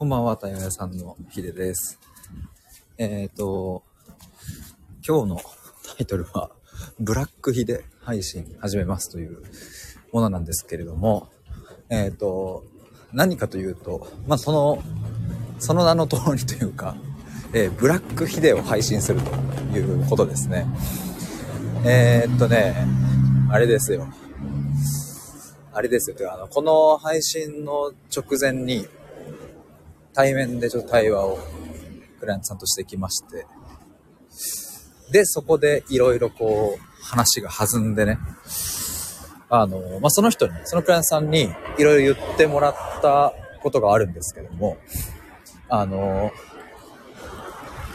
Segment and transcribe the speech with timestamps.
[0.00, 2.00] こんばんは、たややさんのひでです。
[2.96, 3.82] えっ、と、
[5.06, 5.42] 今日のタ
[5.98, 6.50] イトルは、
[6.98, 9.42] ブラックヒデ配信始めますという
[10.10, 11.28] ものなんですけれども、
[11.90, 12.64] えっ、と、
[13.12, 14.82] 何かというと、まあ、その、
[15.58, 16.96] その名の通りというか、
[17.52, 19.32] えーブラックヒデを配信すると
[19.76, 20.64] いうことですね。
[21.84, 22.86] えーっとね、
[23.50, 24.08] あれですよ。
[25.74, 26.16] あれですよ。
[26.16, 28.88] てかあの、この配信の直前に、
[30.14, 31.38] 対面でちょっと対話を
[32.18, 33.46] クライアントさんとしてきまして、
[35.10, 38.18] で、そこでいろいろこう、話が弾んでね、
[39.48, 43.32] あの、まあ、その人に、そのクライアントさんにいろいろ言ってもらった
[43.62, 44.78] ことがあるんですけども、
[45.68, 46.30] あの、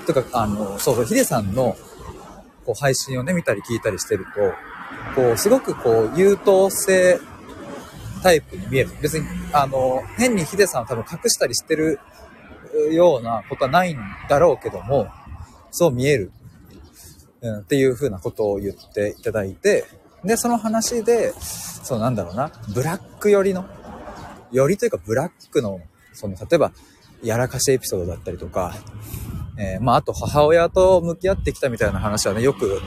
[0.06, 1.78] とか、あの、そうそう、ヒデさんの、
[2.66, 7.20] こう、配信をね、見たり聞いたりしてると、こう、すごくこう、優等生
[8.26, 8.90] タイプに見える。
[9.04, 12.00] 別に、あの、変にヒデさんを多分隠したりしてる
[12.92, 15.08] ようなことはないんだろうけども、
[15.70, 16.32] そう見える。
[17.42, 19.86] うん、っていう風なことを言っていただいて、
[20.23, 23.64] で、その話で、そうなんだろうな、ブラック寄りの、
[24.52, 25.82] よりというかブラックの、
[26.14, 26.72] その、例えば、
[27.22, 28.73] やらかしエピソードだったりとか、
[29.60, 32.82] えーまあ、あと母親と向き合ってきたみたいな話はね、よく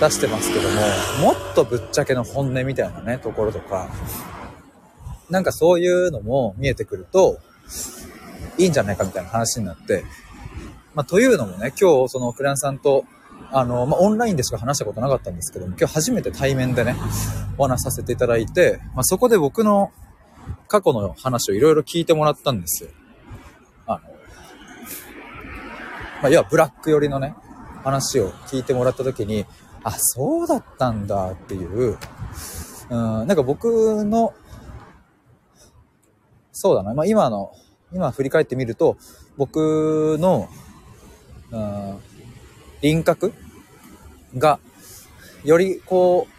[0.00, 0.80] 出してますけども、
[1.22, 3.88] もっとぶっちゃけの本音みたいなね、ところとか、
[5.30, 7.38] なんかそういうのも見えてくると、
[8.58, 10.04] いいんじゃないかみたいな話になって、
[10.94, 13.04] まあ、というのもね、今日、そのクライアンさんと、
[13.52, 16.96] あの、まあ、オンラインでしか話したことなかったんですけども、今日初めて対面でね、
[17.58, 19.92] お話させていただいて、まあ、そこで僕の
[20.68, 22.90] 過去の話をいろいろ聞いてもらったんですよ。
[23.86, 24.08] あの、ま
[26.24, 27.34] あ、要はブラック寄りのね、
[27.84, 29.44] 話を聞いてもらった時に、
[29.84, 31.98] あ、そうだったんだっていう、
[32.90, 34.34] うん、なんか僕の、
[36.58, 37.52] そうだな、まあ、今の、
[37.92, 38.96] 今振り返ってみると、
[39.36, 40.48] 僕の、
[41.50, 41.98] うん、
[42.80, 43.34] 輪郭
[44.38, 44.58] が、
[45.44, 46.36] よりこう、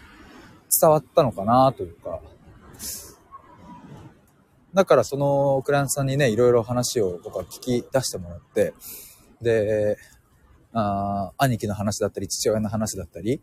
[0.82, 2.20] 伝わったのかなというか、
[4.74, 8.74] だからそのクライアントさんにね、いろいろ話を僕は聞き出してもらって、
[9.40, 9.98] で、
[10.74, 13.40] あ兄貴の話だったり、父親の話だったり、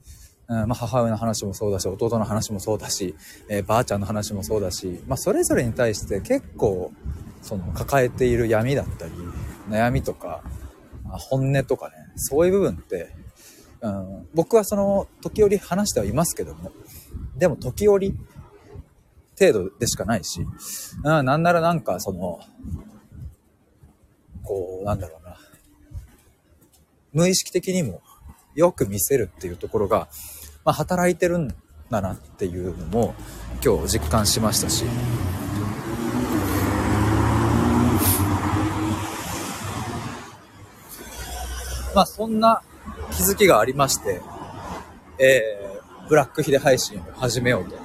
[0.46, 3.14] うんまあ、母親の話もそうだし、弟の話もそうだし、
[3.48, 6.92] えーばあちゃんの話もそうだし、まあ、それぞれに対して結構、
[7.42, 9.12] その抱えている闇だったり、
[9.68, 10.42] 悩みとか、
[11.04, 13.14] まあ本音とかね、そういう部分って、
[13.80, 16.72] うん、僕はその、時折話してはいますけども、
[17.36, 18.14] でも時折、
[19.38, 20.46] 程度でしかないし、
[21.04, 22.40] うん、なんならなんかその、
[24.42, 25.36] こう、なんだろうな、
[27.12, 28.02] 無意識的にも
[28.54, 30.08] よく見せるっていうところが、
[30.64, 31.48] まあ、働いてるん
[31.90, 33.14] だなっていうのも
[33.64, 34.84] 今日実感しましたし、
[41.94, 42.62] まあそんな
[43.12, 44.22] 気づきがありまして、
[45.18, 47.76] えー、ブラックヒデ配信を始めようと。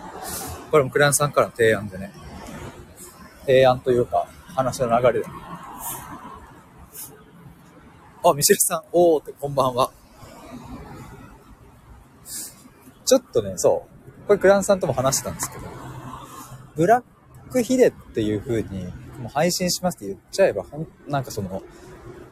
[0.71, 2.11] これもクライアントさんからの提案でね、
[3.41, 5.25] 提案というか話の流れで。
[8.23, 9.91] あ、ミシェルさん、おーってこんばんは。
[13.09, 13.87] ちょっとね、そ
[14.23, 14.27] う。
[14.27, 15.63] これクランさんとも話してたんですけど、
[16.75, 18.83] ブラックヒデっていう風に、
[19.17, 21.63] もう配信しますって言っちゃえば、ほん、なんかその、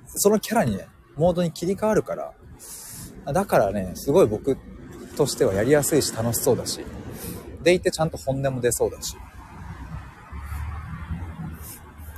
[0.05, 4.55] そのキャラにね、モードに切り替わるから、だからね、すごい僕
[5.15, 6.85] としてはやりやすいし楽しそうだし、
[7.63, 9.17] でいてちゃんと本音も出そうだし。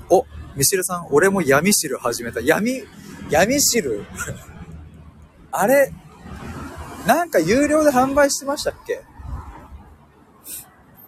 [0.09, 0.25] お、
[0.57, 2.41] ミシルさん、俺も闇汁始めた。
[2.41, 2.83] 闇、
[3.29, 4.03] 闇汁？
[5.49, 5.93] あれ、
[7.09, 9.01] なんか有料で販売してましたっけ？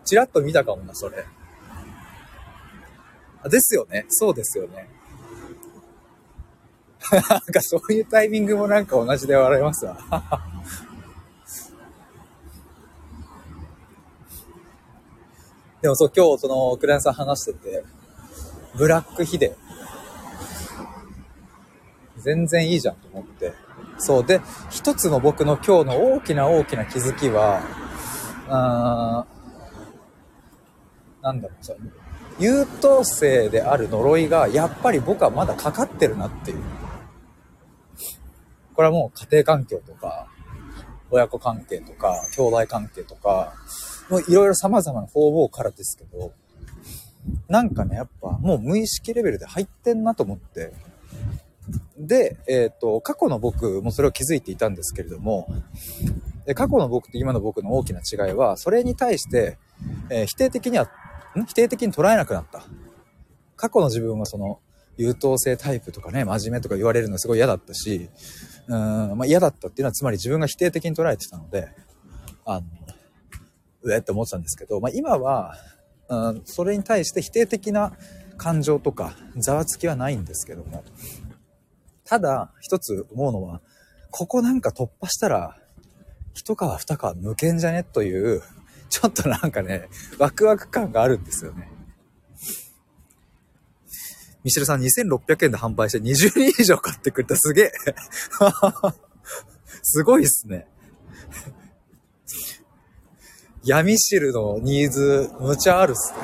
[0.04, 1.24] チラッと見たかもな、それ。
[3.44, 4.08] あですよね。
[4.10, 4.90] そうですよね。
[7.12, 9.96] なんかそういうタイミングもなんか同じで笑いますわ。
[15.84, 17.84] でもそう、今日そのクライアントさん話してて、
[18.76, 19.56] ブラックヒデ。
[22.18, 23.54] 全然いいじゃんと思って。
[23.98, 24.26] そう。
[24.26, 27.62] で、一つの僕の今日の大きな大きな気づきは、
[28.48, 31.80] あーなんだろう、その
[32.40, 36.58] 優等生である呪いが、やっぱり僕はまだかかってるなっていう。
[38.74, 40.28] これはもう家庭環境とか、
[41.12, 43.54] 親子関係とか、兄弟関係とか、
[44.10, 46.34] もういろいろ様々な方々からですけど、
[47.48, 50.74] なんかね、やっぱもう無意識レベルで入ってんなと思って、
[52.08, 55.48] で、えっ、と、過去の僕もそれを気づいていたんですけれども、
[56.56, 59.58] 過去の僕と今の僕の大きな違いは、それに対して、
[60.10, 60.90] えー否定的には、
[61.48, 62.64] 否定的に捉えなくなった。
[63.56, 64.60] 過去の自分はその、
[64.98, 68.10] 優等生タイプとかね、真面目とか言われるのすごい嫌だったし、
[68.68, 71.70] うん、まあ嫌だったっていうのはつまり自分が否定的に捉えてたので、
[72.46, 72.66] あの、
[73.84, 75.56] うえって思ってたんですけど、まあ今は、
[76.10, 77.94] うん、それに対して否定的な
[78.38, 80.84] 感情とかざわつきはないんですけども、
[82.12, 83.62] ただ一つ思うのは、
[84.10, 85.56] ここなんか突破したら、
[86.34, 87.84] 一皮二皮抜けんじゃね？
[87.86, 88.42] という、
[88.90, 89.88] ちょっとなんかね、
[90.20, 91.72] ワクワク感があるんですよね。
[94.44, 97.38] ミシルさん2600円で販売して20人以上買ってくれた。
[97.38, 97.72] すげえ。
[99.82, 100.68] すごいっすね。
[103.64, 106.20] 闇汁のニーズ、むちゃあるっすね。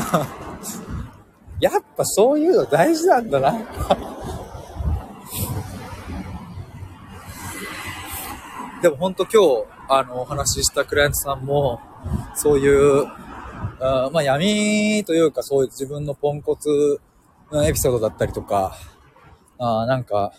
[1.60, 4.09] やっぱそういうの大事なんだな。
[8.82, 11.80] でも本当今日、あの、お話ししたクライアントさんも、
[12.34, 13.06] そういう
[13.82, 17.00] あまあ闇というかそういう自分のポンコツ
[17.50, 18.76] のエピソードだったりとか、
[19.58, 20.32] あなんか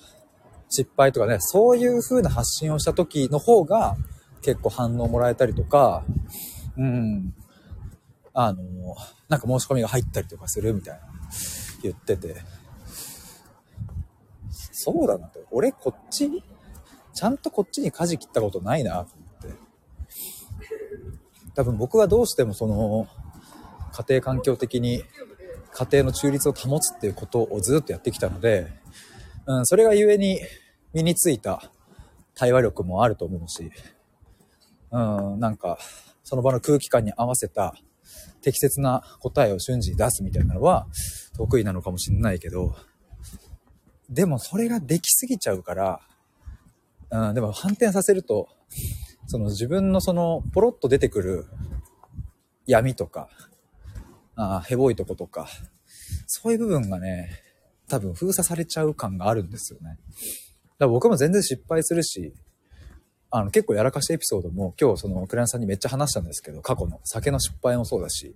[0.70, 3.96] 失敗とかね、そういう風な発信をした時の方が
[4.44, 6.04] 結構反応もらえたりとか、
[6.78, 7.34] うん、
[8.34, 8.62] あの、
[9.28, 11.02] なんか申し込みが入ったりとかするみたいな
[11.82, 12.36] 言ってて、
[14.72, 15.40] そうだなと。
[15.50, 16.44] 俺こっち、
[17.14, 19.62] ちゃんとこっちに舵切ったことないなと思って。
[21.56, 23.08] 多分僕はどうしてもその、
[23.94, 25.04] 家庭環境的に
[25.74, 28.68] 家庭の中立を保つっていうことをずっとやってきたので、
[29.46, 30.40] うん、それがゆえに
[30.94, 31.72] 身についた
[32.36, 33.72] 対話力もあると思うし、
[34.92, 35.78] うん、なんか、
[36.24, 37.74] その場の空気感に合わせた
[38.42, 40.88] 適切な答えを瞬時に出すみたいなのは
[41.36, 42.76] 得意なのかもしれないけど、
[44.10, 46.02] でもそれができすぎちゃうから、
[47.12, 48.48] うん、でも反転させると、
[49.28, 51.46] その自分のそのポロッと出てくる
[52.66, 53.30] 闇とか、
[54.36, 55.48] あヘボいとことか、
[56.28, 57.30] そういう部分がね、
[57.90, 59.90] 多分封鎖されちゃう感があるんですよね。
[59.90, 60.00] だか
[60.80, 62.34] ら僕も全然失敗するし、
[63.30, 68.36] あの結構やらかしたエピソードも今日そのクライアントさんにめっちゃ話したんですけど、過去の酒の失敗もそうだし、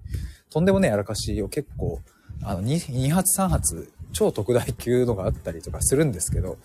[0.49, 2.01] とんでもねやらかしを結構、
[2.43, 6.57] あの 2, 2発3発超特大級のがあったりとかするんですけど、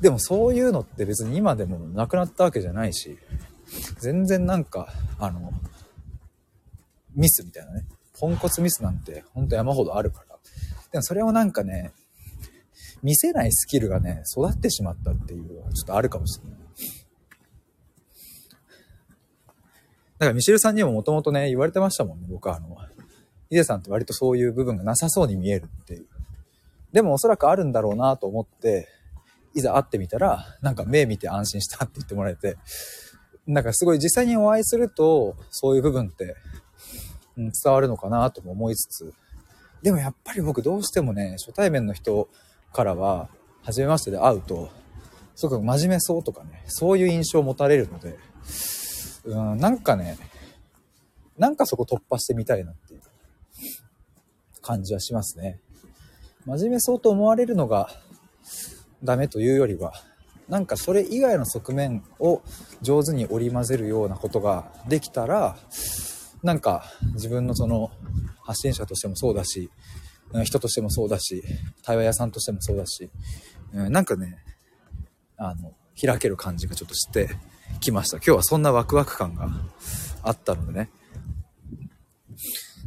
[0.00, 3.18] でもそういうのって別に今でもなくなったわけじゃないし、
[3.98, 5.52] 全然なんか、あの、
[7.14, 7.84] ミスみたいなね、
[8.18, 10.36] ポンコツミスなんてほんと山ほどあるから。
[10.92, 11.92] でもそれをなんかね、
[13.02, 16.58] 見せないスキルがね、育ってしまったっていうのはちょっとあるかもしれない。
[20.18, 22.76] だからミシェルさんにももともとね、言われてましたもんね、僕はあの、
[23.48, 26.06] ヒデさんって割とそういう部分がなさそうに見えるっていう。
[26.92, 28.88] でもおそらくあるんだろうなと思って、
[29.56, 32.56] いざ会ってみたら、なんか目見て安心したって言ってもらえて、
[33.46, 36.36] なんかすごい実際にお会いすると、そういう部分って
[37.36, 39.14] うん、伝わるのかなとも思いつつ、
[39.82, 42.28] でもやっぱり僕どうしてもね、初対面の人
[42.72, 43.28] からは、
[43.62, 44.70] 初めましてで会うと、
[45.34, 48.18] すごく真面目そうとかね、そういう印象を持たれるので、
[49.24, 50.18] うん、なんかね、
[51.36, 53.02] なんかそこ突破してみたいなっていう
[54.62, 55.60] 感じはしますね。
[56.46, 57.90] 真面目そうと思われるのが
[59.02, 59.92] ダメというよりは、
[60.48, 62.42] なんかそれ以外の側面を
[62.82, 65.56] 上手に織り交ぜるようなことができたら、
[66.42, 66.84] なんか
[67.14, 67.90] 自分のその
[68.42, 69.70] 発信者としてもそうだし、
[70.44, 71.42] 人としてもそうだし、
[71.82, 73.10] 対話屋さんとしてもそうだし、
[73.72, 74.38] なんかね、
[75.36, 77.30] あの、開ける感じがちょっとして
[77.80, 78.18] きました。
[78.18, 79.50] 今日はそんなワクワク感が
[80.22, 80.90] あったのでね、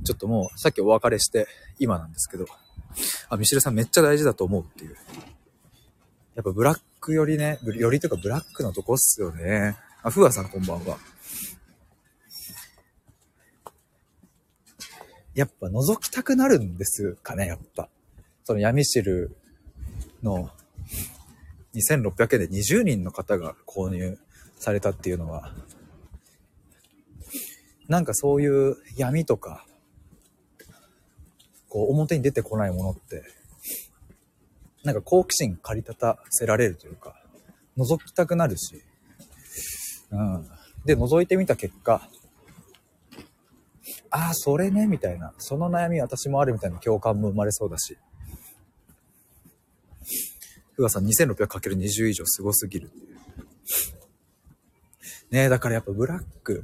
[0.06, 1.48] ちょっともうさっきお別れして
[1.80, 2.46] 今なんですけど、
[3.30, 4.96] あ、ミシルさんめっちゃ大事だと思うっていう。
[6.40, 9.76] やっぱブラックよりね、よりというかブラックのとこっすよね。
[10.04, 10.98] あ、ふわさんこんばんは。
[15.36, 17.90] やっぱ覗きたくなるんですかね、やっぱ。
[18.46, 19.36] その闇汁
[20.24, 20.50] の
[21.76, 24.18] 2600円で20人の方が購入
[24.60, 25.54] されたっていうのは、
[27.90, 29.66] なんかそういう闇とか、
[31.68, 33.26] こう表に出てこないものって、
[34.84, 37.16] なんか好奇心駆り立たせられるというか、
[37.78, 38.82] 覗きたくなるし、
[40.12, 40.48] うん。
[40.86, 42.08] で、覗いてみた結果、
[44.12, 45.34] ああ、それね、みたいな。
[45.38, 47.98] その悩み私もあるみたいな共感も生まれそうだし。
[50.74, 53.16] ふわさん 2600×20 以上すごすぎるっていう。
[55.32, 56.64] ねえ、だからやっぱブラック。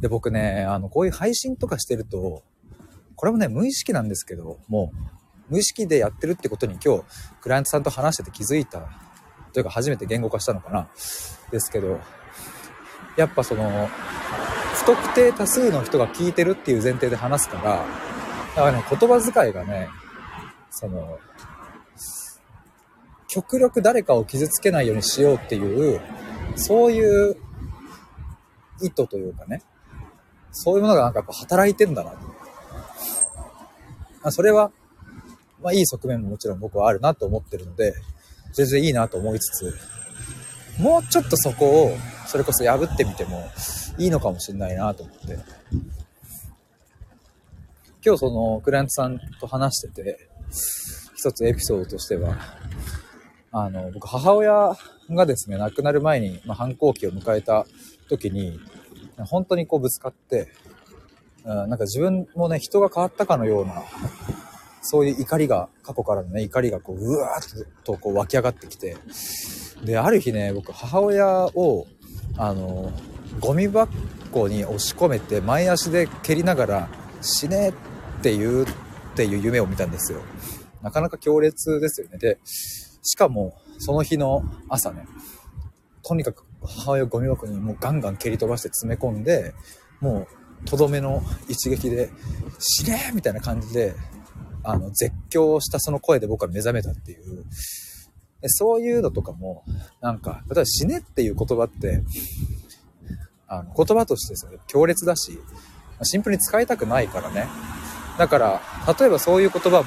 [0.00, 2.44] で、僕ね、あの、こういう配信とかしてると、
[3.16, 5.15] これもね、無意識なんですけど、もう、
[5.48, 7.04] 無意識でやってるってことに今日、
[7.40, 8.82] クライアントさんと話してて気づいた、
[9.52, 10.88] というか初めて言語化したのかな、
[11.50, 12.00] ですけど、
[13.16, 13.88] やっぱその、
[14.74, 17.84] 不特定多数の人が聞いてるっていう前提で話すから、
[18.56, 19.88] だからね、言葉遣いがね、
[20.70, 21.18] その、
[23.28, 26.00] 極力誰かを傷つけないようにしようっていう、
[26.54, 27.36] そういう
[28.80, 29.62] 意図というかね、
[30.52, 32.12] そういうものがなんかやっぱ働いてんだな
[34.22, 34.30] と。
[34.30, 34.70] それは、
[35.66, 37.92] まあいい側面ももちろん僕はあるなと思ってるので、
[38.52, 39.76] 全然いいなと思いつつ、
[40.80, 41.96] もうちょっとそこを、
[42.28, 43.50] それこそ破ってみても
[43.98, 45.38] いいのかもしれないなと思って。
[48.04, 50.28] 今日そのクライアントさんと話してて、
[51.16, 52.36] 一つエピソードとしては、
[53.50, 54.76] あの、僕母親
[55.10, 57.66] がですね、亡くなる前に、まあ、反抗期を迎えた
[58.08, 58.60] 時に、
[59.18, 60.46] 本当にこうぶつかって、
[61.44, 63.82] うん、なんか自分もね、人が変わったかのような、
[64.88, 68.96] そういう怒りが、過去からのね、怒りがこう、うわーっとこう湧き上がってきて、
[69.84, 71.86] で、ある日ね、僕、母親を、
[72.38, 72.92] あの、
[73.40, 76.88] ゴミ箱に押し込めて、前足で蹴りながら、
[77.20, 77.72] 死ねっ
[78.22, 78.66] て言うっ
[79.16, 80.20] ていう夢を見たんですよ。
[80.82, 82.18] なかなか強烈ですよね。
[82.18, 85.06] で、しかも、その日の朝ね、
[86.02, 89.52] とにかく母親をゴミ箱にもうガンガン蹴り飛ばして詰め込んで、
[90.00, 90.28] も
[90.62, 92.10] う、とどめの一撃で、
[92.58, 93.94] 死ねみたいな感じで、
[94.68, 97.44] あの、絶叫したその声で僕は目覚めたっていう。
[98.40, 99.62] でそういうのとかも、
[100.00, 102.02] なんか、例えば死ねっていう言葉って、
[103.46, 105.38] あの、言葉としてですね、強烈だし、
[106.02, 107.46] シンプルに使いたくないからね。
[108.18, 108.60] だから、
[108.98, 109.84] 例えばそういう言葉も、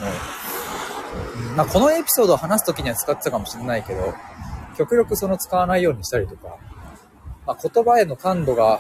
[1.57, 4.13] まあ、このエピソードを話す時には使ってたかもしれないけど、
[4.77, 6.55] 極力その使わないようにしたりとか、
[7.45, 8.79] まあ、言葉への感度が、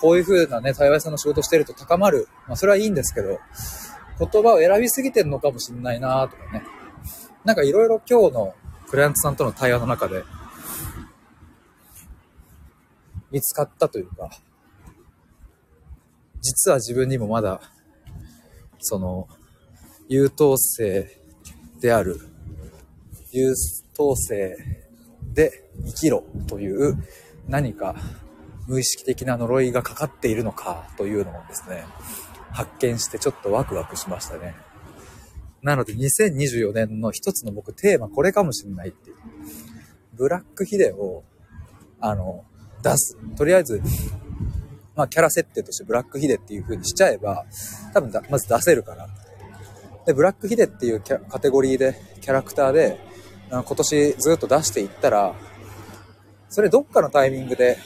[0.00, 2.28] こういう風なね、対話さんの仕事してると高まる。
[2.46, 3.40] まあ、それはいいんですけど、
[4.18, 6.62] 言葉を選びすぎてるのかもしれないなとかね。
[7.44, 8.54] なんかいろいろ今日の
[8.88, 10.24] クライアントさんとの対話の中で、
[13.30, 14.30] 見つかったというか、
[16.40, 17.60] 実は自分にもまだ、
[18.80, 19.28] その、
[20.08, 21.10] 優等生
[21.80, 22.20] である、
[23.32, 23.54] 優
[23.96, 24.56] 等生
[25.32, 26.96] で生きろという
[27.48, 27.96] 何か
[28.68, 31.84] 無意識的な呪いがかかっているのかというのをですね、
[32.54, 34.54] 発見してちょっとワクワクしましたね。
[35.62, 39.16] なので2024年の一つの僕テーマこれかもしれないっていう。
[40.12, 41.24] ブラックヒデを、
[42.00, 42.44] あの、
[42.82, 43.18] 出す。
[43.36, 43.82] とりあえず、
[44.94, 47.44] まあキャラ設定としてブラックヒデっていう風にしちゃえば、
[47.92, 49.08] 多分まず出せるから。
[50.06, 53.00] で、ブラックヒデっていうカテゴリーで、キャラクターで、
[53.50, 55.34] 今年ずっと出していったら、
[56.48, 57.78] それどっかのタイミングで、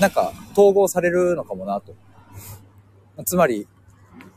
[0.00, 1.94] なんか統合されるのかもなと。
[3.24, 3.68] つまり、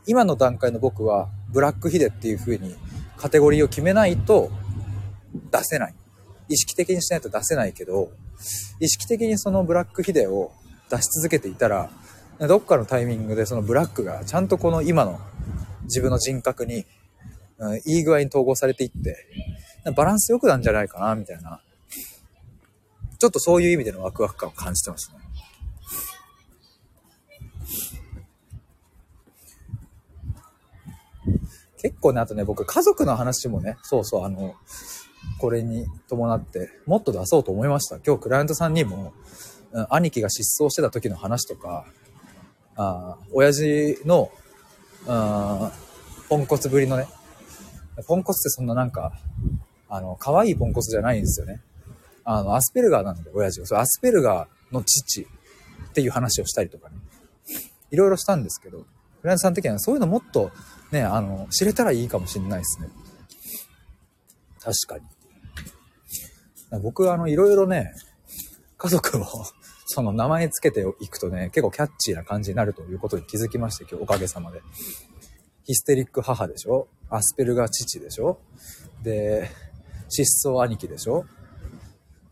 [0.06, 2.76] 今の段階の僕は、ブラックヒデっていう風に
[3.16, 4.50] カテゴリーを決めないと
[5.50, 5.94] 出せない。
[6.48, 8.10] 意識的にしないと出せないけど、
[8.80, 10.52] 意識的にそのブラックヒデを
[10.90, 11.90] 出し続けていたら、
[12.40, 15.20] どっかのタイミングでそのブラックがちゃんとこの今の
[15.84, 16.86] 自分の人格に、
[17.58, 19.26] うん、いい具合に統合されていって、
[19.96, 21.60] バランス良くなんじゃないかな、みたいな。
[23.18, 25.18] ちょっとそういう意味でのワクワク感を感じてますね。
[31.80, 34.54] 結構ね、あとね、僕、家族の話もね、そうそう、あの、
[35.38, 37.98] これに伴って、もっと出そうと思いました。
[38.04, 39.12] 今日、クライアントさんにも、
[39.72, 41.86] うん、兄貴が失踪してた時の話とか、
[42.76, 44.30] あ親父の、
[45.06, 45.72] あ
[46.28, 47.06] ポンコツぶりのね、
[48.06, 49.12] ポンコツってそんななんか、
[49.88, 51.60] あの、可愛いポンコツじゃないんですよね。
[52.24, 53.66] あの、アスペルガーなんで、親父が。
[53.66, 56.96] それアスペルガーの父っていう話をしたりとかね。
[57.90, 58.84] いろいろしたんですけど、
[59.20, 60.50] フランスさん的にはそういうのもっと
[60.92, 62.88] ね、あの、知れたらいいかもしれないですね。
[64.60, 65.04] 確か
[66.72, 66.80] に。
[66.80, 67.92] 僕はあの、いろいろね、
[68.76, 69.24] 家族を
[69.86, 74.60] その名前つけていくとね、結構キャッチーな感じになるということに気づきまして、今日おかげさまで。
[75.64, 76.88] ヒステリック母でしょ？
[77.10, 78.38] アスペルガー父でしょ？
[79.02, 79.50] で、
[80.08, 81.26] 失踪兄貴でしょ？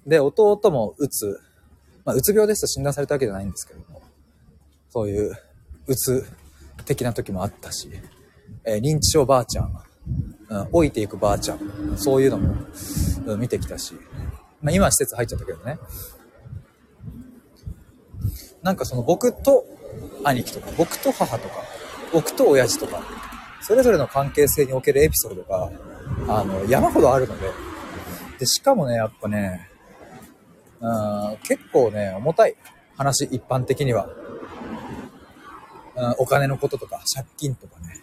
[0.06, 1.40] で、弟もうつ、
[2.04, 4.02] まあ、うつ病ですと診断されたわけじゃないんですけども、
[4.90, 5.36] そういう、
[5.86, 6.26] うつ
[6.86, 7.90] 的な時もあったし、
[8.64, 9.72] えー、認知症ばあちゃん、
[10.48, 11.60] うん、老いていくばあちゃん、
[11.96, 12.54] そういうのも、
[13.26, 13.94] うん、見てきたし、
[14.62, 15.78] まあ、今は施設入っちゃったけどね。
[18.62, 19.64] なんかその僕と
[20.24, 21.62] 兄貴とか、僕と母とか、
[22.12, 23.02] 僕と親父とか、
[23.60, 25.70] それぞれの関係性におけるエピソードが、
[26.28, 27.50] あの、山ほどあるので、
[28.38, 29.68] で、しかもね、やっぱね、
[30.80, 32.56] うん、結構ね、重たい
[32.96, 34.08] 話、一般的には。
[36.18, 38.02] お金のこととか、借金とかね、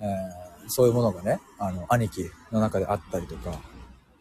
[0.00, 3.58] えー、そういうものがね、あの、兄貴の中であったりとか、ま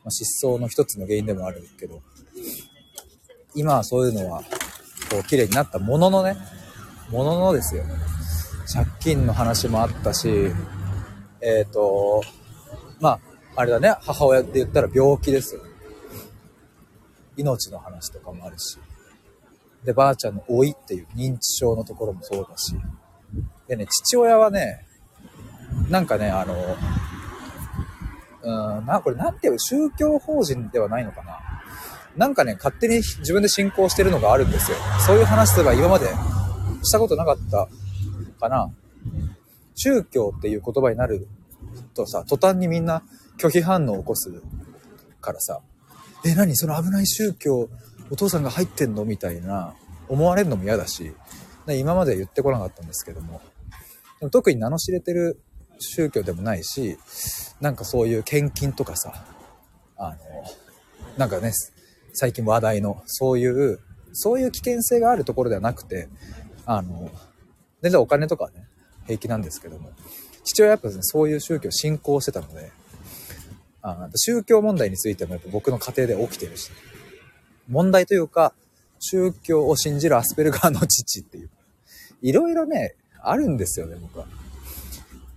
[0.07, 2.01] あ、失踪の一つの原因でもあるけど、
[3.55, 4.41] 今はそういうのは、
[5.09, 6.35] こう、綺麗になったもののね、
[7.09, 7.83] もののですよ。
[7.83, 7.93] ね
[8.73, 10.27] 借金の話もあったし、
[11.41, 12.23] えっ、ー、と、
[12.99, 13.19] まあ、
[13.57, 15.61] あれだね、母親って言ったら病気ですよ。
[17.37, 18.77] 命の話とかもあるし。
[19.85, 22.75] で、ばあちゃんの老いっていう認知症のところもそうだし。
[23.67, 24.85] でね、父親はね、
[25.89, 26.55] なんかね、あの、
[28.77, 31.39] うん、な、これなんていう宗教法人ではないのかな。
[32.15, 34.77] なんかね、勝手に自分で信仰してるのがあるんですよ。
[35.05, 36.07] そういう話とか今まで
[36.83, 37.67] したことなかった
[38.39, 38.71] かな。
[39.75, 41.27] 宗教っていう言葉になる
[41.93, 43.03] とさ、途端にみんな
[43.37, 44.31] 拒否反応を起こす
[45.19, 45.59] からさ、
[46.23, 46.55] え、何？
[46.55, 47.69] その危ない宗教、
[48.09, 49.05] お父さんが入ってんの？
[49.05, 49.73] みたいな
[50.07, 51.13] 思われるのも嫌だし、
[51.67, 53.41] 今までは言ってこなかったんですけども、
[54.19, 55.39] でも特に名の知れてる
[55.79, 56.97] 宗教でもないし、
[57.59, 59.25] なんかそういう献金とかさ、
[59.97, 60.17] あの、
[61.17, 61.51] なんかね、
[62.13, 63.79] 最近話題の、そういう、
[64.13, 66.07] そういう危険性があるところではなくて、
[66.65, 67.09] あの、
[67.81, 68.67] 全然お金とかね、
[69.05, 69.91] 平気なんですけども、
[70.43, 72.71] 父親はやっぱ、ね、そういう宗教を信仰してたので、
[73.81, 76.71] あ宗教問題についてもやっぱ僕の家庭で起きてるし、
[77.67, 78.53] 問題というか、
[78.99, 81.49] 宗教を信じるアスペルガーの父っていう。
[82.21, 84.25] いろいろね、あるんですよね、僕は。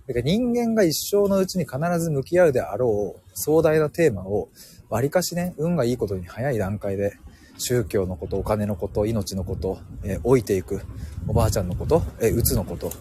[0.07, 4.49] だから人間が一生のうちに必ず向き合うであろう壮大なテーマを、
[4.89, 7.13] わりかしね、運がいいことに早い段階で、
[7.59, 10.81] 宗教のこと、お金のこと、命のこと、えー、老いていく、
[11.27, 12.91] おばあちゃんのこと、えー、うつのこと、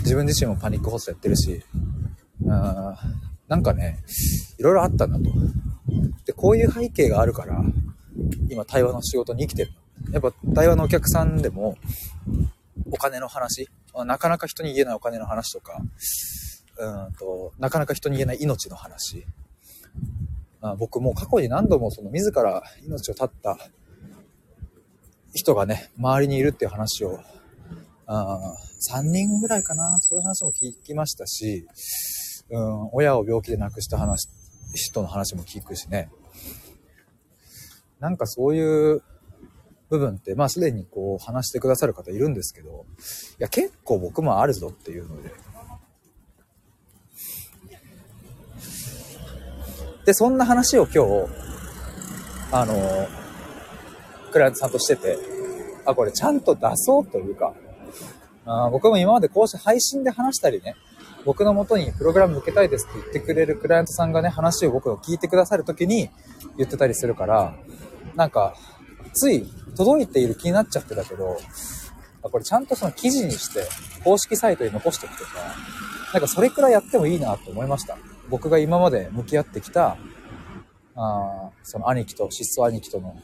[0.00, 1.62] 自分自身もパニック発作やってるし、
[2.48, 2.98] あ
[3.46, 4.02] なんかね、
[4.58, 5.24] いろいろあったんだと。
[6.24, 7.62] で、こういう背景があるから、
[8.48, 9.72] 今対話の仕事に生きてる。
[10.12, 11.76] やっぱ対話のお客さんでも、
[12.90, 15.80] お金の話、なかなか人に言えないお金の話とか、
[16.78, 19.26] うんと、なかなか人に言えない命の話。
[20.62, 23.56] あ僕も過去に何度もその自ら命を絶った
[25.34, 27.20] 人がね、周りにいるっていう話を、
[28.06, 28.56] あ
[28.90, 31.66] 3人ぐらいかな、そういう話も聞きましたし、
[32.50, 34.28] うん、親を病気で亡くした話、
[34.74, 36.10] 人の話も聞くしね。
[38.00, 39.02] なんかそういう
[39.90, 42.86] 部分って、まあすでにこう話してくださる方いるんですけど、
[43.38, 45.30] いや結構僕もあるぞっていうので。
[50.06, 51.28] で、そんな話を今日、
[52.52, 52.74] あの、
[54.32, 55.18] クライアントさんとしてて、
[55.84, 57.54] あ、これちゃんと出そうというか、
[58.46, 60.74] あ僕も今までこうして配信で話したりね、
[61.24, 66.08] 僕の元にプログラム受けたいですって言ってくれるクライアントさんがね、話を僕の聞いてくださるときに
[66.56, 67.54] 言ってたりするから、
[68.20, 68.54] なんか、
[69.14, 71.38] つい届いている気になっちゃってたけど、
[72.20, 73.66] これちゃんとその記事にして、
[74.04, 75.30] 公式サイトに残しておくとか、
[76.12, 77.96] なんかそれくらいやってもいいなと思いました。
[78.28, 79.96] 僕が今まで向き合ってきた、
[80.96, 83.16] あその兄貴と、失踪兄貴との、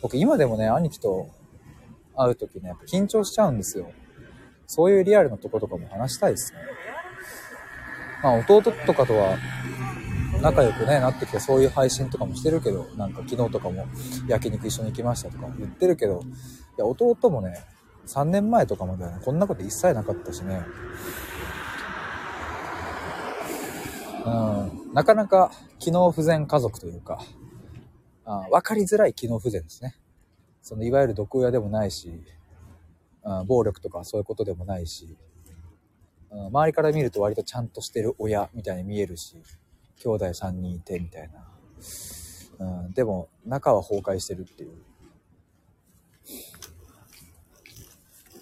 [0.00, 1.30] 僕今でもね、兄貴と
[2.16, 3.90] 会うときね、やっぱ緊張しちゃうんですよ。
[4.68, 6.60] そういうリアルなとことかも話したいですね。
[8.22, 9.36] まあ弟とかとは
[10.42, 13.86] 仲良くね、なってきてそういう配信とかもしてるけど、なんか昨日とかも
[14.28, 17.64] 焼肉一緒に行きましたとか言ってるけど、いや、弟もね、
[18.06, 20.62] 3年前とかまではね、こんなこと一切なかったしね。
[24.24, 27.20] うん、なかなか機能不全家族というか、
[28.24, 29.96] あ分かりづらい機能不全ですね。
[30.62, 32.22] そのいわゆる毒親でもないし、
[33.24, 35.16] うん、暴力とかそういうことでもないし、
[36.30, 39.36] うん、周りから見ると割とちゃんとしてる親みたいに見えるし、
[39.98, 41.48] 兄弟3人いてみたいな。
[42.60, 44.72] うん、でも中は崩壊してるっていう。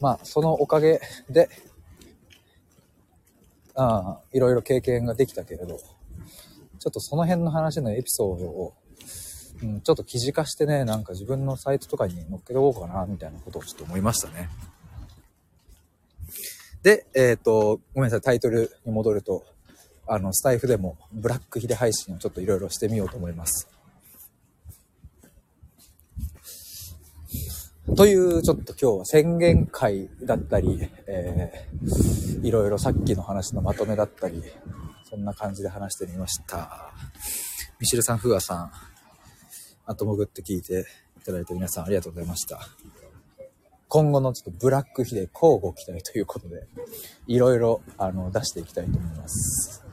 [0.00, 1.48] まあ、そのおかげで、
[3.74, 5.78] あいろいろ経験ができたけれど、
[6.78, 8.74] ちょっとその辺の話のエピソードを、
[9.62, 14.48] うん、ちょっと記事化してね、なんか自分のサイトとかに載っけておこうかな、みたいなことをちょっと思いましたね。
[16.82, 19.44] で、えっ、ー、と、ごめんなさい、タイトルに戻ると、
[20.06, 23.68] あの、スタイフでもブラックヒデ配信をちょっといろいろしてみようと思います。
[27.96, 34.42] という、ちょっと今日は宣言会だったり、えー、いろいろさっきの話のまとめだったり、
[35.08, 36.92] そんな感じで話してみました。
[37.78, 38.72] ミシルさん、フーアさん、
[39.86, 40.84] あと潜って聞いて
[41.16, 42.60] いただいて皆さんありがとうございました。
[43.88, 46.66] 今後のちょっとブラックヒデ交互期待ということで、
[47.28, 49.85] いろいろあの出していきたいと思います。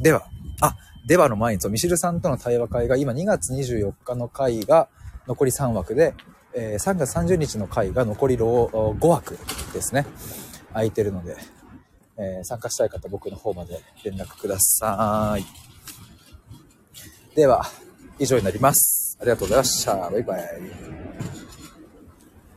[0.00, 0.26] では、
[0.60, 4.88] あ、ではの前に、ミシルさんとの対話会が今2月24日の回が
[5.26, 6.14] 残り3枠で、
[6.54, 9.38] えー、3月30日の回が残り5枠
[9.72, 10.06] ですね。
[10.72, 11.36] 空いてるので、
[12.16, 15.44] えー、参加したい方僕の方まで連絡ください。
[17.34, 17.64] では、
[18.18, 19.16] 以上になります。
[19.20, 20.10] ありがとうございました。
[20.10, 21.49] バイバイ。